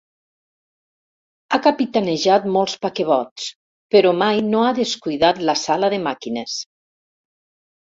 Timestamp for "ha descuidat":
4.65-5.45